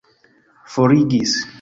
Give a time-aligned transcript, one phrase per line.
[0.75, 1.37] forigis